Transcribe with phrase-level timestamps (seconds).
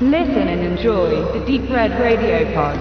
[0.00, 2.74] Listen and enjoy the Deep Red Radio Pod.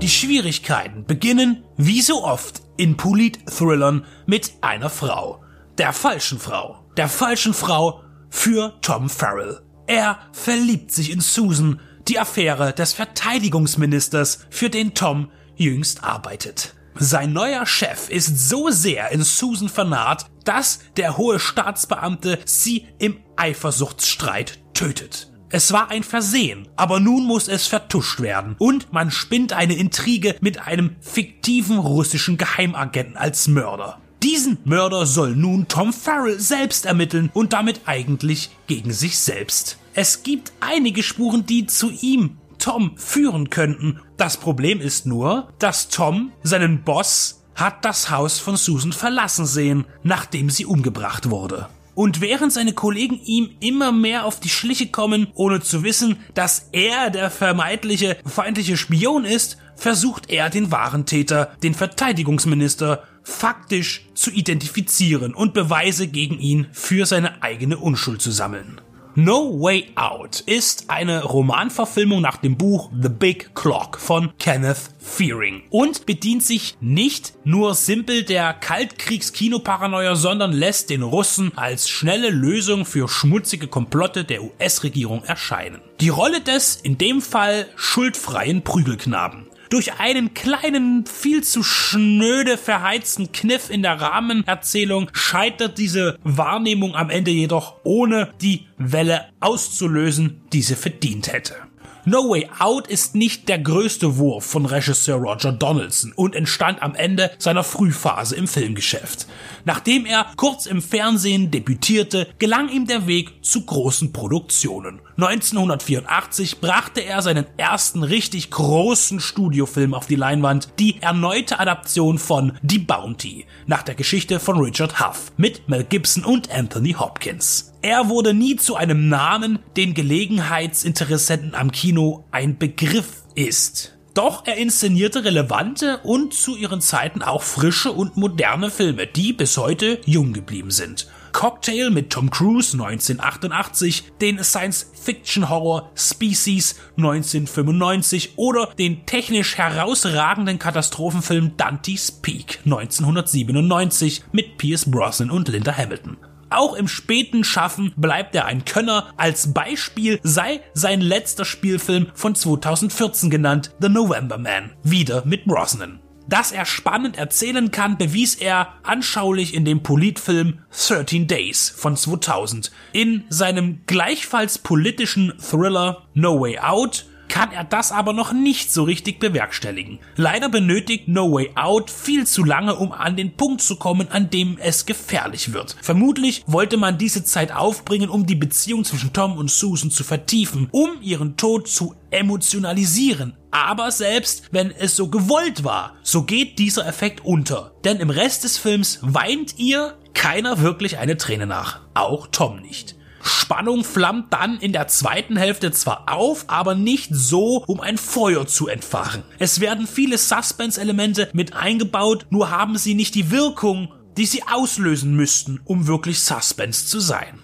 [0.00, 5.42] Die Schwierigkeiten beginnen, wie so oft in Polit-Thrillern, mit einer Frau.
[5.78, 6.84] Der falschen Frau.
[6.96, 9.62] Der falschen Frau für Tom Farrell.
[9.88, 16.74] Er verliebt sich in Susan, die Affäre des Verteidigungsministers, für den Tom jüngst arbeitet.
[16.98, 23.18] Sein neuer Chef ist so sehr in Susan vernarrt, dass der hohe Staatsbeamte sie im
[23.36, 25.30] Eifersuchtsstreit tötet.
[25.52, 30.36] Es war ein Versehen, aber nun muss es vertuscht werden und man spinnt eine Intrige
[30.40, 34.00] mit einem fiktiven russischen Geheimagenten als Mörder.
[34.22, 39.78] Diesen Mörder soll nun Tom Farrell selbst ermitteln und damit eigentlich gegen sich selbst.
[39.94, 44.00] Es gibt einige Spuren, die zu ihm, Tom, führen könnten.
[44.16, 49.84] Das Problem ist nur, dass Tom seinen Boss hat das Haus von Susan verlassen sehen,
[50.02, 51.68] nachdem sie umgebracht wurde.
[51.94, 56.68] Und während seine Kollegen ihm immer mehr auf die Schliche kommen, ohne zu wissen, dass
[56.72, 64.30] er der vermeintliche feindliche Spion ist, versucht er den wahren Täter, den Verteidigungsminister, faktisch zu
[64.30, 68.80] identifizieren und Beweise gegen ihn für seine eigene Unschuld zu sammeln.
[69.22, 75.64] No Way Out ist eine Romanverfilmung nach dem Buch The Big Clock von Kenneth Fearing
[75.68, 82.86] und bedient sich nicht nur simpel der Kaltkriegs-Kinoparanoia, sondern lässt den Russen als schnelle Lösung
[82.86, 85.82] für schmutzige Komplotte der US-Regierung erscheinen.
[86.00, 93.32] Die Rolle des, in dem Fall, schuldfreien Prügelknaben durch einen kleinen, viel zu schnöde verheizten
[93.32, 100.62] Kniff in der Rahmenerzählung scheitert diese Wahrnehmung am Ende jedoch ohne die Welle auszulösen, die
[100.62, 101.69] sie verdient hätte.
[102.06, 106.94] No Way Out ist nicht der größte Wurf von Regisseur Roger Donaldson und entstand am
[106.94, 109.26] Ende seiner Frühphase im Filmgeschäft.
[109.66, 115.00] Nachdem er kurz im Fernsehen debütierte, gelang ihm der Weg zu großen Produktionen.
[115.18, 122.52] 1984 brachte er seinen ersten richtig großen Studiofilm auf die Leinwand, die erneute Adaption von
[122.62, 127.69] Die Bounty, nach der Geschichte von Richard Huff, mit Mel Gibson und Anthony Hopkins.
[127.82, 133.96] Er wurde nie zu einem Namen, den Gelegenheitsinteressenten am Kino ein Begriff ist.
[134.12, 139.56] Doch er inszenierte relevante und zu ihren Zeiten auch frische und moderne Filme, die bis
[139.56, 141.06] heute jung geblieben sind.
[141.32, 152.12] Cocktail mit Tom Cruise 1988, den Science-Fiction-Horror Species 1995 oder den technisch herausragenden Katastrophenfilm Dante's
[152.12, 156.18] Peak 1997 mit Pierce Brosnan und Linda Hamilton.
[156.50, 159.12] Auch im späten Schaffen bleibt er ein Könner.
[159.16, 166.00] Als Beispiel sei sein letzter Spielfilm von 2014 genannt The November Man, wieder mit Brosnan.
[166.28, 172.70] Dass er spannend erzählen kann, bewies er anschaulich in dem Politfilm 13 Days von 2000.
[172.92, 178.82] In seinem gleichfalls politischen Thriller No Way Out kann er das aber noch nicht so
[178.82, 180.00] richtig bewerkstelligen.
[180.16, 184.28] Leider benötigt No Way Out viel zu lange, um an den Punkt zu kommen, an
[184.28, 185.76] dem es gefährlich wird.
[185.80, 190.68] Vermutlich wollte man diese Zeit aufbringen, um die Beziehung zwischen Tom und Susan zu vertiefen,
[190.72, 193.36] um ihren Tod zu emotionalisieren.
[193.50, 197.72] Aber selbst wenn es so gewollt war, so geht dieser Effekt unter.
[197.84, 201.80] Denn im Rest des Films weint ihr keiner wirklich eine Träne nach.
[201.94, 202.96] Auch Tom nicht.
[203.22, 208.46] Spannung flammt dann in der zweiten Hälfte zwar auf, aber nicht so, um ein Feuer
[208.46, 209.22] zu entfachen.
[209.38, 215.14] Es werden viele Suspense-Elemente mit eingebaut, nur haben sie nicht die Wirkung, die sie auslösen
[215.14, 217.40] müssten, um wirklich Suspense zu sein.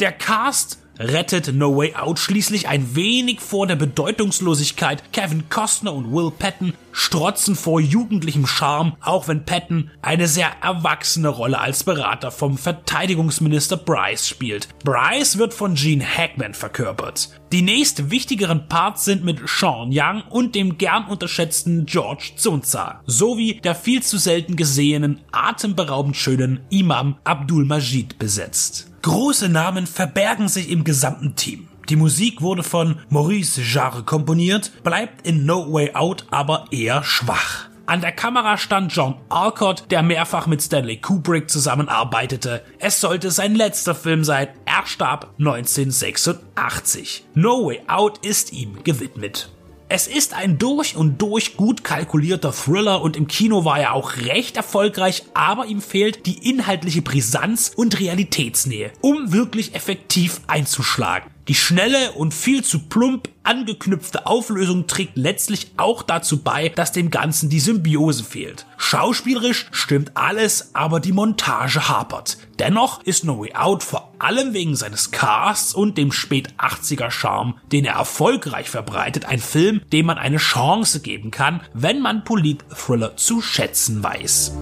[0.00, 5.12] Der Cast rettet No Way Out schließlich ein wenig vor der Bedeutungslosigkeit.
[5.12, 11.28] Kevin Costner und Will Patton strotzen vor jugendlichem Charme, auch wenn Patton eine sehr erwachsene
[11.28, 14.68] Rolle als Berater vom Verteidigungsminister Bryce spielt.
[14.84, 17.30] Bryce wird von Gene Hackman verkörpert.
[17.52, 23.60] Die nächst wichtigeren Parts sind mit Sean Young und dem gern unterschätzten George Zunza, sowie
[23.64, 28.89] der viel zu selten gesehenen, atemberaubend schönen Imam Abdul Majid besetzt.
[29.02, 31.68] Große Namen verbergen sich im gesamten Team.
[31.88, 37.70] Die Musik wurde von Maurice Jarre komponiert, bleibt in No Way Out aber eher schwach.
[37.86, 42.62] An der Kamera stand John Alcott, der mehrfach mit Stanley Kubrick zusammenarbeitete.
[42.78, 44.48] Es sollte sein letzter Film sein.
[44.64, 47.24] Er starb 1986.
[47.34, 49.50] No Way Out ist ihm gewidmet.
[49.92, 54.18] Es ist ein durch und durch gut kalkulierter Thriller und im Kino war er auch
[54.18, 61.28] recht erfolgreich, aber ihm fehlt die inhaltliche Brisanz und Realitätsnähe, um wirklich effektiv einzuschlagen.
[61.48, 67.10] Die schnelle und viel zu plump angeknüpfte Auflösung trägt letztlich auch dazu bei, dass dem
[67.10, 68.64] Ganzen die Symbiose fehlt.
[68.76, 72.38] Schauspielerisch stimmt alles, aber die Montage hapert.
[72.60, 77.54] Dennoch ist No Way Out vor allem wegen seines Casts und dem spät 80er Charme,
[77.72, 83.16] den er erfolgreich verbreitet, ein Film, dem man eine Chance geben kann, wenn man Polit-Thriller
[83.16, 84.52] zu schätzen weiß.